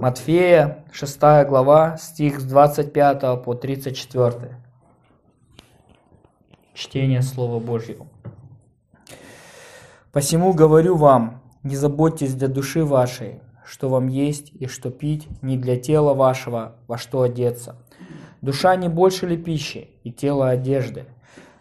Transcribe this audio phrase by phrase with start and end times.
[0.00, 4.56] Матфея, 6 глава, стих с 25 по 34.
[6.72, 8.06] Чтение Слова Божьего.
[10.10, 15.58] «Посему говорю вам, не заботьтесь для души вашей, что вам есть и что пить, не
[15.58, 17.76] для тела вашего, во что одеться.
[18.40, 21.04] Душа не больше ли пищи, и тело одежды?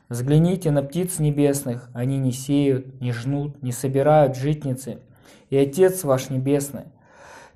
[0.07, 4.99] Взгляните на птиц небесных, они не сеют, не жнут, не собирают житницы,
[5.49, 6.85] и Отец ваш Небесный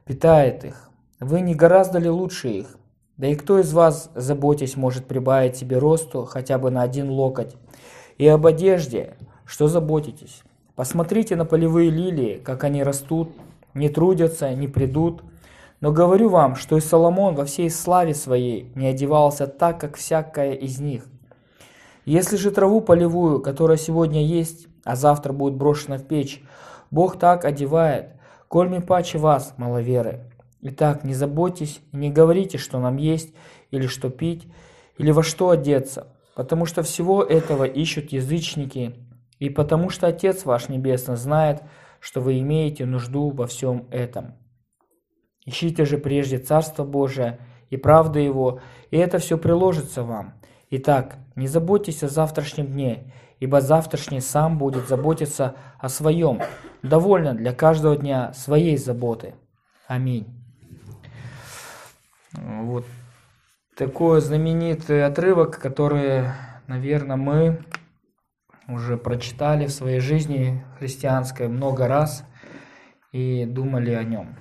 [0.06, 0.90] питает их.
[1.20, 2.78] Вы не гораздо ли лучше их?
[3.18, 7.56] Да и кто из вас, заботясь, может прибавить себе росту хотя бы на один локоть?
[8.18, 10.44] И об одежде, что заботитесь?
[10.76, 13.30] Посмотрите на полевые лилии, как они растут,
[13.74, 15.24] не трудятся, не придут.
[15.82, 20.54] Но говорю вам, что и Соломон во всей славе своей не одевался так, как всякая
[20.54, 21.06] из них.
[22.06, 26.44] Если же траву полевую, которая сегодня есть, а завтра будет брошена в печь,
[26.92, 28.10] Бог так одевает,
[28.54, 30.30] кольми паче вас, маловеры.
[30.62, 33.34] Итак, не заботьтесь не говорите, что нам есть,
[33.72, 34.48] или что пить,
[35.00, 38.94] или во что одеться, потому что всего этого ищут язычники,
[39.40, 41.64] и потому что Отец ваш Небесный знает,
[42.00, 44.36] что вы имеете нужду во всем этом.
[45.48, 47.40] Ищите же прежде Царство Божие
[47.72, 48.60] и правды Его,
[48.92, 50.36] и это все приложится вам.
[50.70, 56.42] Итак, не заботьтесь о завтрашнем дне, ибо завтрашний сам будет заботиться о своем.
[56.82, 59.36] Довольно для каждого дня своей заботы.
[59.88, 60.28] Аминь.
[62.34, 62.86] Вот
[63.76, 66.26] такой знаменитый отрывок, который,
[66.68, 67.66] наверное, мы
[68.68, 72.26] уже прочитали в своей жизни христианской много раз
[73.12, 74.38] и думали о нем.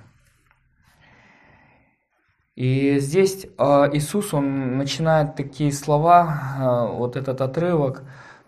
[2.55, 8.03] И здесь а, Иисус, Он начинает такие слова, а, вот этот отрывок,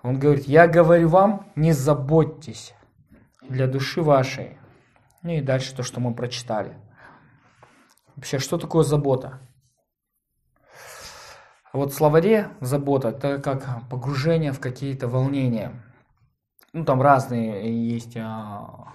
[0.05, 2.75] Он говорит, «Я говорю вам, не заботьтесь
[3.41, 4.55] для души вашей».
[5.23, 6.77] Ну и дальше то, что мы прочитали.
[8.15, 9.39] Вообще, что такое забота?
[11.73, 15.71] Вот в словаре забота– это как погружение в какие-то волнения.
[16.71, 18.93] Ну, там разные есть а,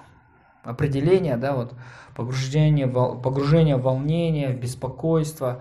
[0.63, 1.75] определения, да, вот
[2.15, 5.61] погружение, погружение в волнение, в беспокойство,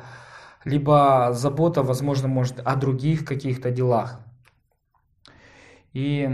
[0.64, 4.20] либо забота, возможно, может о других каких-то делах.
[5.94, 6.30] И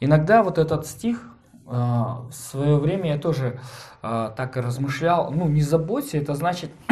[0.00, 1.30] иногда вот этот стих
[1.66, 3.60] а, в свое время я тоже
[4.02, 5.30] а, так и размышлял.
[5.30, 6.70] Ну, не заботься, это значит...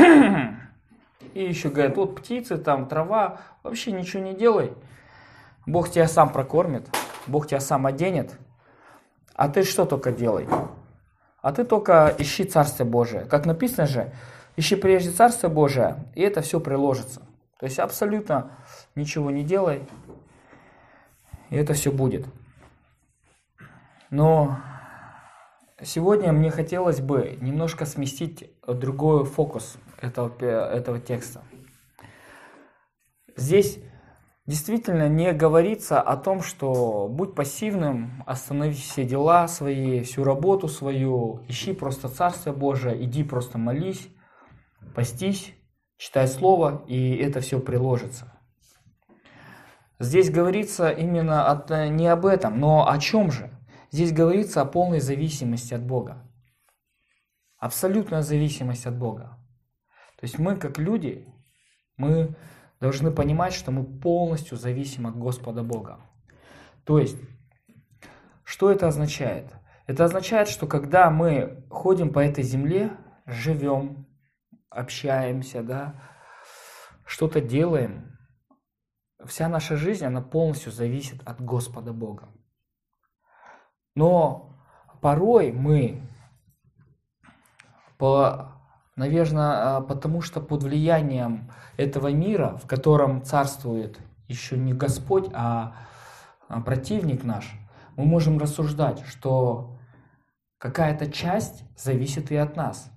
[1.35, 4.73] И еще говорят, вот птицы, там трава, вообще ничего не делай.
[5.67, 6.89] Бог тебя сам прокормит,
[7.27, 8.39] Бог тебя сам оденет.
[9.35, 10.49] А ты что только делай?
[11.43, 13.25] А ты только ищи Царство Божие.
[13.25, 14.13] Как написано же,
[14.57, 17.23] ищи прежде Царство Божие, и это все приложится.
[17.59, 18.57] То есть абсолютно
[18.95, 19.83] ничего не делай,
[21.51, 22.27] и это все будет.
[24.11, 24.59] Но
[25.83, 31.43] сегодня мне хотелось бы немножко сместить другой фокус этого, этого текста.
[33.37, 33.79] Здесь
[34.47, 41.43] действительно не говорится о том, что будь пассивным, останови все дела свои, всю работу свою,
[41.49, 44.09] ищи просто Царство Божие, иди просто молись,
[44.95, 45.55] постись,
[45.99, 48.33] читай Слово, и это все приложится.
[49.99, 53.51] Здесь говорится именно от, не об этом, но о чем же?
[53.91, 56.25] Здесь говорится о полной зависимости от Бога.
[57.59, 59.37] Абсолютная зависимость от Бога.
[60.19, 61.27] То есть мы, как люди,
[61.97, 62.37] мы
[62.81, 65.99] должны понимать, что мы полностью зависим от Господа Бога.
[66.85, 67.19] То есть,
[68.45, 69.53] что это означает?
[69.87, 72.93] Это означает, что когда мы ходим по этой земле,
[73.27, 74.08] живем,
[74.71, 75.95] общаемся, да,
[77.05, 78.19] что-то делаем,
[79.25, 82.29] вся наша жизнь, она полностью зависит от Господа Бога.
[83.95, 84.63] Но
[85.01, 86.03] порой мы,
[87.97, 88.53] по,
[88.95, 95.75] наверное, потому что под влиянием этого мира, в котором царствует еще не Господь, а
[96.65, 97.51] противник наш,
[97.97, 99.79] мы можем рассуждать, что
[100.59, 102.93] какая-то часть зависит и от нас.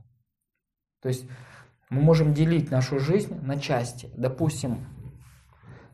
[1.01, 1.28] То есть
[1.92, 4.10] мы можем делить нашу жизнь на части.
[4.16, 4.88] Допустим,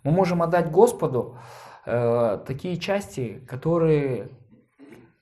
[0.04, 1.40] мы можем отдать Господу
[1.88, 4.30] э, такие части, которые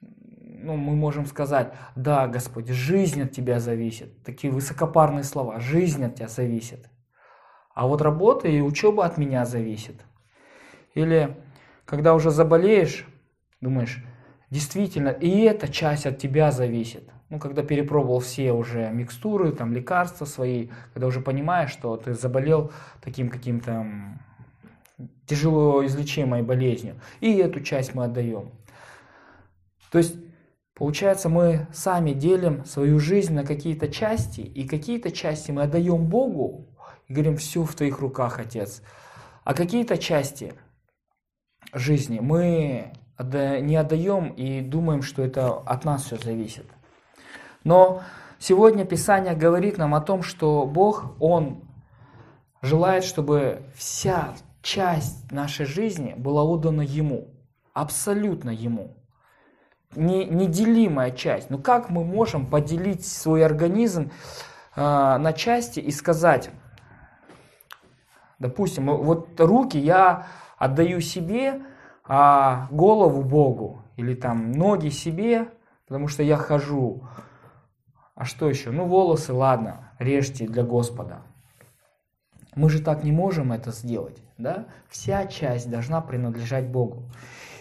[0.01, 4.22] ну, мы можем сказать, да, Господь, жизнь от Тебя зависит.
[4.24, 6.89] Такие высокопарные слова, жизнь от Тебя зависит.
[7.74, 10.04] А вот работа и учеба от меня зависит.
[10.94, 11.38] Или
[11.86, 13.07] когда уже заболеешь,
[13.62, 14.04] думаешь,
[14.50, 17.09] действительно, и эта часть от тебя зависит.
[17.30, 22.71] Ну, когда перепробовал все уже микстуры, там, лекарства свои, когда уже понимаешь, что ты заболел
[23.01, 23.86] таким каким-то
[25.25, 26.95] тяжело излечимой болезнью.
[27.19, 28.51] И эту часть мы отдаем.
[29.92, 30.15] То есть
[30.75, 36.68] Получается, мы сами делим свою жизнь на какие-то части, и какие-то части мы отдаем Богу
[37.07, 38.81] и говорим, все в твоих руках, Отец.
[39.45, 40.53] А какие-то части
[41.74, 46.65] жизни мы не отдаем и думаем, что это от нас все зависит.
[47.63, 48.01] Но
[48.39, 51.63] сегодня Писание говорит нам о том, что Бог, Он
[52.62, 57.27] желает, чтобы вся часть нашей жизни была отдана Ему,
[57.73, 58.95] абсолютно Ему
[59.95, 61.50] не, неделимая часть.
[61.50, 64.11] Но как мы можем поделить свой организм
[64.75, 66.50] э, на части и сказать,
[68.39, 70.27] допустим, вот руки я
[70.57, 71.61] отдаю себе,
[72.07, 75.50] а голову Богу, или там ноги себе,
[75.86, 77.04] потому что я хожу.
[78.16, 78.72] А что еще?
[78.72, 81.22] Ну, волосы, ладно, режьте для Господа.
[82.56, 84.66] Мы же так не можем это сделать, да?
[84.88, 87.04] Вся часть должна принадлежать Богу.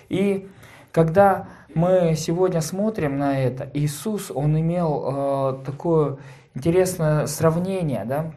[0.09, 0.49] И
[0.93, 6.19] когда мы сегодня смотрим на это, Иисус, Он имел э, такое
[6.55, 8.33] интересное сравнение, да?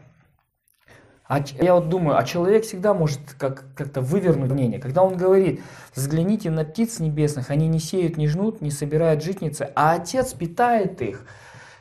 [1.28, 4.80] А, я вот думаю, а человек всегда может как, как-то вывернуть мнение.
[4.80, 5.60] Когда он говорит,
[5.94, 11.02] взгляните на птиц небесных, они не сеют, не жнут, не собирают житницы, а Отец питает
[11.02, 11.26] их.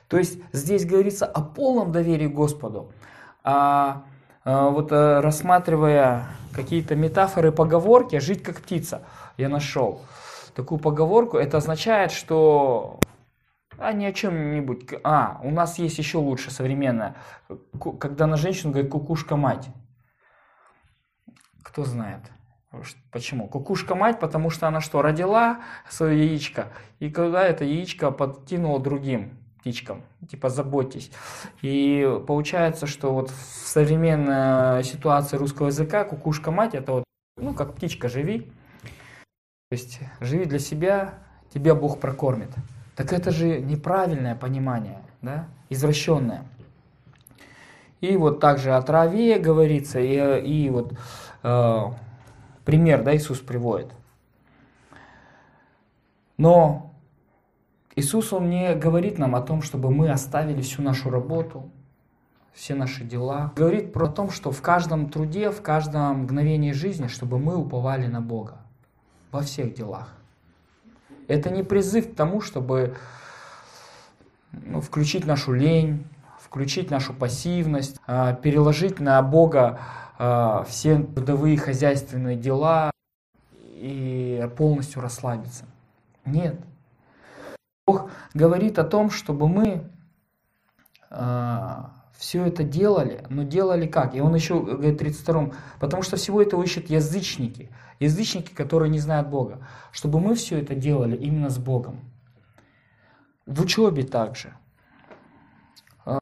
[0.09, 2.91] То есть здесь говорится о полном доверии Господу.
[3.43, 4.03] А,
[4.43, 9.03] а вот а, рассматривая какие-то метафоры, поговорки, жить как птица,
[9.37, 10.01] я нашел
[10.57, 12.99] такую поговорку, это означает, что
[13.77, 14.93] а ни о чем-нибудь.
[15.03, 17.15] А, у нас есть еще лучше современное,
[17.99, 19.69] когда на женщину говорит кукушка-мать.
[21.63, 22.21] Кто знает?
[23.11, 23.47] Почему?
[23.47, 26.67] Кукушка-мать, потому что она что, родила свое яичко,
[26.99, 31.11] и когда это яичко подкинула другим птичкам, типа заботьтесь.
[31.61, 37.03] И получается, что вот в современной ситуации русского языка кукушка-мать это вот,
[37.37, 38.51] ну, как птичка, живи.
[39.69, 41.15] То есть живи для себя,
[41.53, 42.49] тебя Бог прокормит.
[42.97, 45.47] Так это же неправильное понимание, да?
[45.69, 46.45] извращенное.
[48.01, 50.93] И вот также о траве говорится, и, и вот
[51.43, 51.81] э,
[52.65, 53.91] пример да, Иисус приводит.
[56.37, 56.91] Но
[57.95, 61.69] Иисус, Он не говорит нам о том, чтобы мы оставили всю нашу работу,
[62.51, 63.53] все наши дела.
[63.55, 68.21] Говорит про то, что в каждом труде, в каждом мгновении жизни, чтобы мы уповали на
[68.21, 68.57] Бога
[69.31, 70.17] во всех делах.
[71.27, 72.95] Это не призыв к тому, чтобы
[74.51, 76.07] ну, включить нашу лень,
[76.39, 79.79] включить нашу пассивность, а, переложить на Бога
[80.17, 82.91] а, все трудовые хозяйственные дела
[83.51, 85.65] и полностью расслабиться.
[86.25, 86.59] Нет.
[87.85, 89.89] Бог говорит о том, чтобы мы
[91.09, 94.15] а, все это делали, но делали как?
[94.15, 99.27] И он еще говорит 32 потому что всего этого ищут язычники, язычники, которые не знают
[99.27, 99.59] Бога,
[99.91, 101.99] чтобы мы все это делали именно с Богом.
[103.45, 104.53] В учебе также.
[106.05, 106.19] А,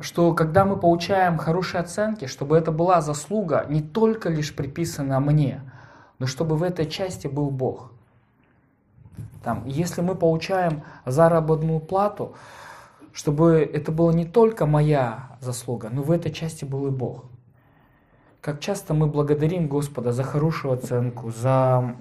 [0.00, 5.62] что когда мы получаем хорошие оценки, чтобы это была заслуга не только лишь приписана мне,
[6.18, 7.92] но чтобы в этой части был Бог.
[9.42, 12.34] Там, если мы получаем заработную плату,
[13.12, 17.24] чтобы это была не только моя заслуга, но в этой части был и Бог.
[18.40, 21.96] Как часто мы благодарим Господа за хорошую оценку, за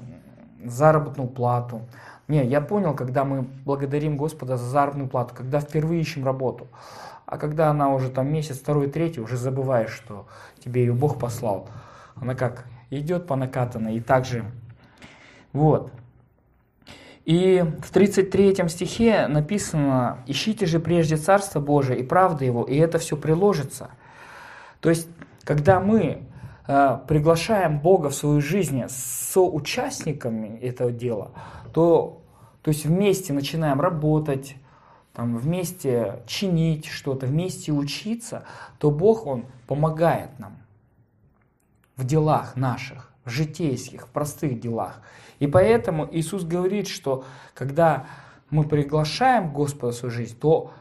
[0.64, 1.82] заработную плату.
[2.28, 6.68] Не, я понял, когда мы благодарим Господа за заработную плату, когда впервые ищем работу.
[7.26, 10.28] А когда она уже там месяц, второй, третий, уже забываешь, что
[10.64, 11.70] тебе ее Бог послал.
[12.16, 14.46] Она как идет по накатанной и также
[15.54, 15.92] вот.
[17.26, 23.00] И в 33 стихе написано, ищите же прежде Царство Божие и правды Его, и это
[23.00, 23.90] все приложится.
[24.80, 25.10] То есть,
[25.44, 26.27] когда мы
[26.68, 28.94] приглашаем Бога в свою жизнь с
[29.32, 31.32] соучастниками этого дела,
[31.74, 32.22] то,
[32.62, 34.56] то есть вместе начинаем работать,
[35.18, 38.44] там, вместе чинить что-то, вместе учиться,
[38.78, 40.58] то Бог, Он помогает нам
[41.96, 45.02] в делах наших, в житейских, в простых делах.
[45.40, 48.06] И поэтому Иисус говорит, что когда
[48.52, 50.72] мы приглашаем Господа в свою жизнь, то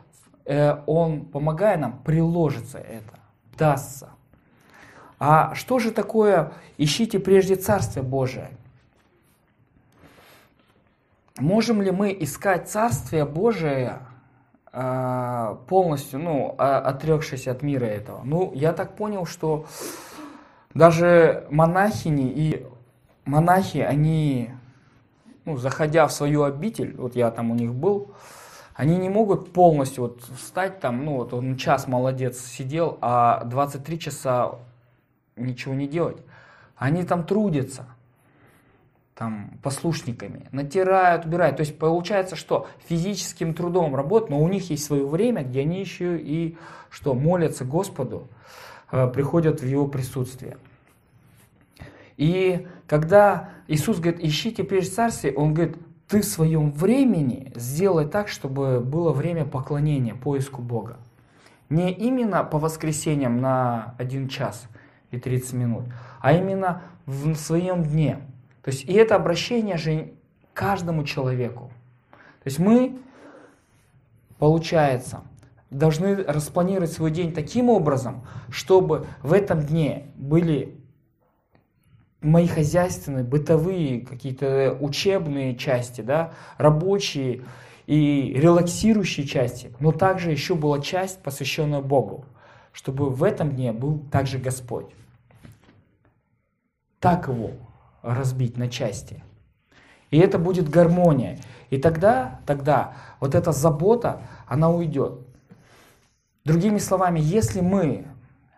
[0.44, 3.18] э, Он, помогая нам, приложится это,
[3.56, 4.10] дастся.
[5.18, 8.50] А что же такое «ищите прежде Царствие Божие»?
[11.38, 13.98] Можем ли мы искать Царствие Божие
[14.72, 18.22] э, полностью, ну, отрекшись от мира этого?
[18.24, 19.66] Ну, я так понял, что
[20.72, 22.66] даже монахини и
[23.26, 24.50] монахи, они,
[25.44, 28.12] ну, заходя в свою обитель, вот я там у них был,
[28.74, 33.98] они не могут полностью вот встать там, ну вот он час молодец сидел, а 23
[33.98, 34.58] часа
[35.36, 36.18] ничего не делать.
[36.76, 37.86] Они там трудятся.
[39.14, 41.56] там, послушниками, натирают, убирают.
[41.56, 45.80] То есть получается, что физическим трудом работают, но у них есть свое время, где они
[45.80, 46.58] еще и
[46.90, 48.28] что молятся Господу,
[48.92, 50.58] э, приходят в Его присутствие.
[52.18, 55.78] И когда Иисус говорит, ищите прежде царствие, Он говорит,
[56.08, 60.98] ты в своем времени сделай так, чтобы было время поклонения, поиску Бога.
[61.68, 64.68] Не именно по воскресеньям на один час
[65.16, 65.84] и 30 минут,
[66.20, 68.18] а именно в своем дне.
[68.62, 70.12] То есть и это обращение же
[70.54, 71.70] каждому человеку.
[72.42, 72.98] То есть мы,
[74.38, 75.22] получается,
[75.70, 80.76] должны распланировать свой день таким образом, чтобы в этом дне были
[82.20, 87.42] мои хозяйственные, бытовые, какие-то учебные части, да, рабочие
[87.86, 92.24] и релаксирующие части, но также еще была часть, посвященная Богу,
[92.72, 94.86] чтобы в этом дне был также Господь.
[97.06, 97.50] Так его
[98.02, 99.22] разбить на части.
[100.10, 101.38] И это будет гармония.
[101.70, 105.20] И тогда, тогда вот эта забота, она уйдет.
[106.44, 108.06] Другими словами, если мы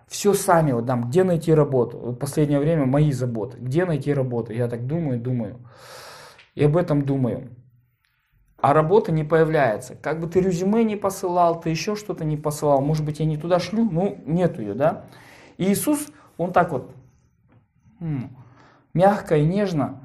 [0.07, 1.99] все сами, вот там, где найти работу?
[1.99, 3.59] В последнее время мои заботы.
[3.59, 4.55] Где найти работу?
[4.55, 5.59] Я так думаю, думаю.
[6.55, 7.51] И об этом думаю.
[8.63, 9.95] А работа не появляется.
[9.95, 12.81] Как бы ты резюме не посылал, ты еще что-то не посылал.
[12.81, 13.85] Может быть, я не туда шлю?
[13.91, 15.05] Ну, нет ее, да?
[15.59, 16.07] И Иисус,
[16.39, 16.95] он так вот
[18.99, 20.01] мягко и нежно,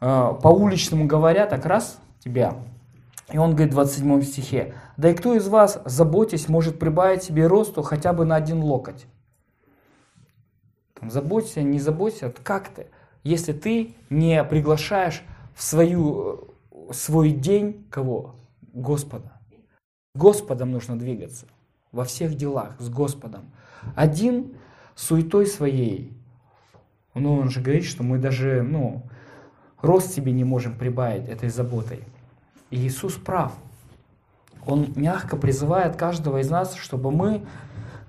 [0.00, 2.56] э, по уличному говоря, так раз тебя.
[3.32, 7.46] И он говорит в 27 стихе, «Да и кто из вас, заботясь, может прибавить себе
[7.46, 9.06] росту хотя бы на один локоть?»
[10.94, 12.88] Там, заботься, не заботься, как ты?
[13.22, 15.22] Если ты не приглашаешь
[15.54, 16.54] в свою,
[16.92, 18.34] свой день кого?
[18.72, 19.32] Господа.
[20.14, 21.46] Господом нужно двигаться
[21.92, 23.52] во всех делах, с Господом.
[23.94, 24.56] Один
[24.94, 26.12] суетой своей.
[27.14, 29.02] Но он же говорит, что мы даже, ну,
[29.80, 32.00] рост себе не можем прибавить этой заботой.
[32.70, 33.52] И Иисус прав.
[34.66, 37.44] Он мягко призывает каждого из нас, чтобы мы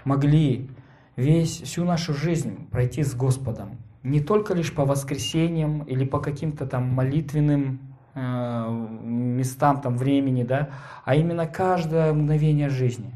[0.06, 0.70] могли
[1.16, 3.78] весь, всю нашу жизнь пройти с Господом.
[4.04, 7.80] Не только лишь по воскресеньям или по каким-то там молитвенным
[8.14, 10.70] э, местам, там времени, да,
[11.04, 13.12] а именно каждое мгновение жизни,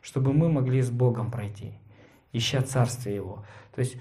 [0.00, 1.72] чтобы мы могли с Богом пройти,
[2.32, 3.44] ища Царствие Его.
[3.74, 3.96] То есть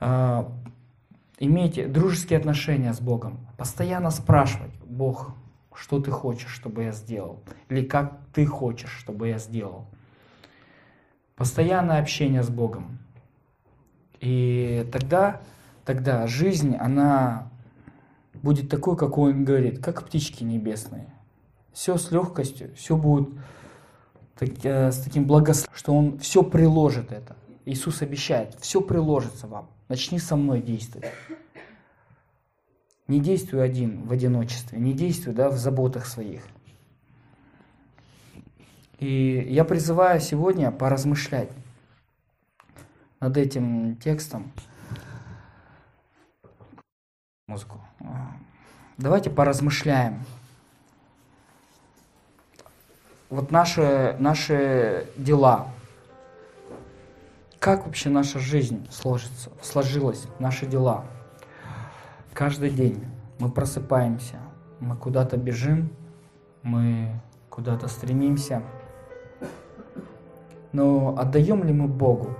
[0.00, 5.34] имейте дружеские отношения с Богом, постоянно спрашивать, Бог,
[5.74, 9.86] что ты хочешь, чтобы я сделал, или как ты хочешь, чтобы я сделал.
[11.36, 12.98] Постоянное общение с Богом.
[14.20, 15.40] И тогда,
[15.86, 17.50] тогда жизнь, она
[18.42, 21.14] будет такой, как он говорит, как птички небесные.
[21.72, 23.30] Все с легкостью, все будет
[24.38, 27.36] так, э, с таким благословением, что он все приложит это.
[27.64, 29.70] Иисус обещает, все приложится вам.
[29.90, 31.10] Начни со мной действовать.
[33.08, 36.42] Не действуй один в одиночестве, не действуй да, в заботах своих.
[39.00, 41.50] И я призываю сегодня поразмышлять
[43.18, 44.52] над этим текстом.
[47.48, 47.80] Музыку.
[48.96, 50.24] Давайте поразмышляем.
[53.28, 55.68] Вот наши, наши дела.
[57.60, 61.04] Как вообще наша жизнь сложится, сложилась, наши дела?
[62.32, 63.04] Каждый день
[63.38, 64.38] мы просыпаемся,
[64.80, 65.90] мы куда-то бежим,
[66.62, 68.64] мы куда-то стремимся–
[70.72, 72.36] но отдаем ли мы Богу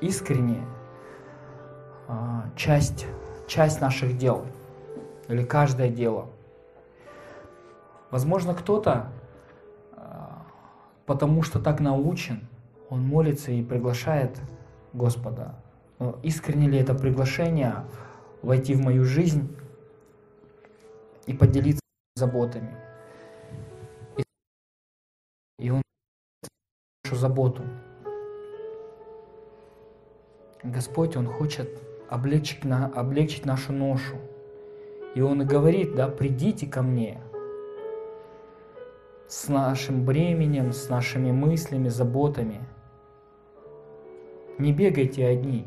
[0.00, 0.62] искренне
[2.06, 3.06] а, часть,
[3.48, 4.46] часть наших дел
[5.28, 6.26] или каждое дело?
[8.12, 9.08] Возможно, кто-то,
[9.96, 10.44] а,
[11.04, 12.46] потому что так научен,
[12.90, 14.38] он молится и приглашает
[14.94, 15.56] Господа.
[16.22, 17.84] Искренне ли это приглашение
[18.42, 19.54] войти в мою жизнь
[21.26, 21.82] и поделиться
[22.16, 22.76] заботами?
[25.58, 25.82] И он
[27.04, 27.62] нашу заботу.
[30.62, 31.68] Господь, Он хочет
[32.08, 34.16] облегчить, на, облегчить нашу ношу.
[35.14, 37.20] И Он и говорит, да, придите ко мне
[39.28, 42.60] с нашим бременем, с нашими мыслями, заботами.
[44.58, 45.66] Не бегайте одни.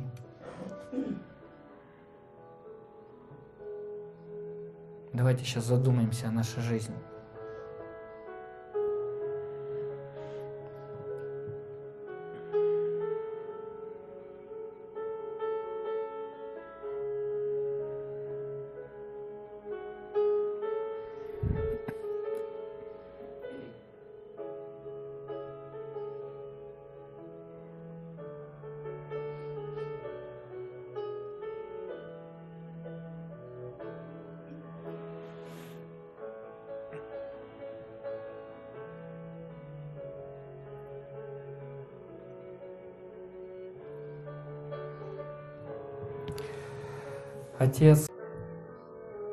[5.11, 6.95] Давайте сейчас задумаемся о нашей жизни.
[47.59, 48.07] Отец,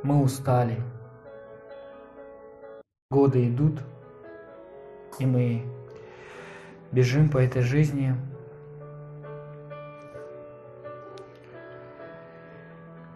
[0.03, 0.81] мы устали.
[3.11, 3.81] Годы идут,
[5.19, 5.63] и мы
[6.91, 8.15] бежим по этой жизни.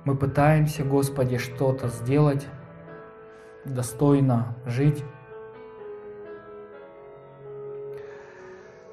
[0.05, 2.47] Мы пытаемся, Господи, что-то сделать,
[3.65, 5.03] достойно жить.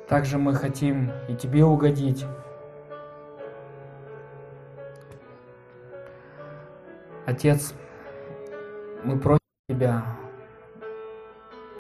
[0.08, 2.26] Также мы хотим и Тебе угодить.
[7.26, 7.74] Отец,
[9.04, 10.06] мы просим Тебя,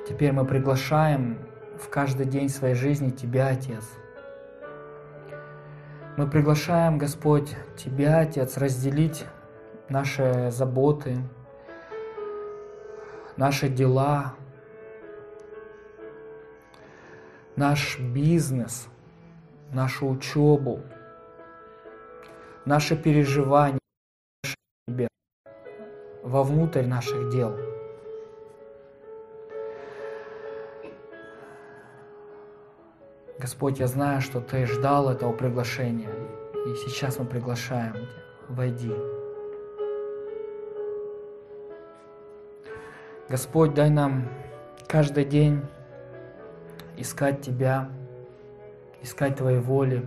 [0.07, 1.37] теперь мы приглашаем
[1.77, 3.83] в каждый день своей жизни Тебя, Отец.
[6.17, 9.23] Мы приглашаем, Господь, Тебя, Отец, разделить
[9.87, 11.17] наши заботы,
[13.37, 14.33] наши дела,
[17.55, 18.87] наш бизнес,
[19.71, 20.81] нашу учебу,
[22.65, 23.79] наши переживания
[26.35, 27.55] вовнутрь наших дел.
[33.39, 36.11] Господь, я знаю, что Ты ждал этого приглашения,
[36.67, 38.23] и сейчас мы приглашаем Тебя.
[38.49, 38.93] Войди.
[43.29, 44.27] Господь, дай нам
[44.87, 45.61] каждый день
[46.97, 47.89] искать Тебя,
[49.01, 50.05] искать Твоей воли,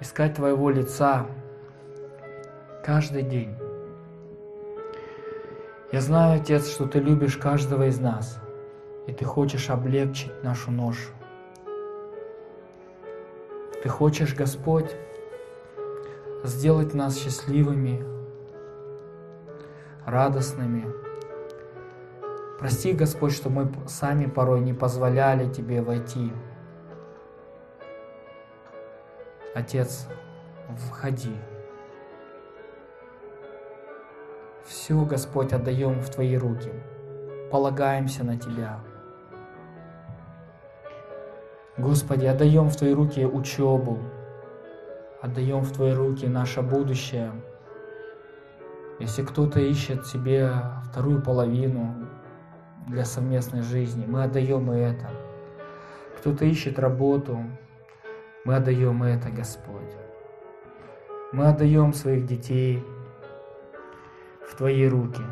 [0.00, 1.26] искать Твоего лица
[2.84, 3.54] каждый день.
[5.92, 8.40] Я знаю, Отец, что Ты любишь каждого из нас,
[9.06, 11.12] и Ты хочешь облегчить нашу ношу.
[13.82, 14.94] Ты хочешь, Господь,
[16.44, 18.04] сделать нас счастливыми,
[20.06, 20.86] радостными,
[22.62, 26.32] Прости, Господь, что мы сами порой не позволяли Тебе войти.
[29.52, 30.06] Отец,
[30.88, 31.34] входи.
[34.82, 36.72] Все, Господь, отдаем в Твои руки.
[37.52, 38.80] Полагаемся на Тебя.
[41.78, 44.00] Господи, отдаем в Твои руки учебу,
[45.20, 47.30] отдаем в Твои руки наше будущее.
[48.98, 50.50] Если кто-то ищет себе
[50.90, 51.94] вторую половину,
[52.88, 54.04] для совместной жизни.
[54.04, 55.12] Мы отдаем и это.
[56.18, 57.38] Кто-то ищет работу,
[58.44, 59.94] мы отдаем это, Господь.
[61.30, 62.84] Мы отдаем своих детей
[64.52, 65.22] в Твои руки,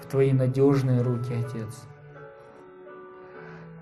[0.00, 1.82] в Твои надежные руки, Отец.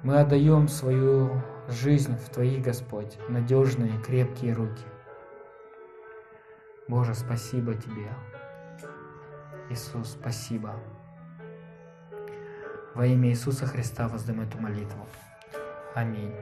[0.02, 4.82] Мы отдаем свою жизнь в Твои, Господь, надежные, крепкие руки.
[6.88, 8.10] Боже, спасибо Тебе.
[9.70, 10.74] Иисус, спасибо.
[12.94, 15.06] Во имя Иисуса Христа воздам эту молитву.
[15.94, 16.34] Аминь.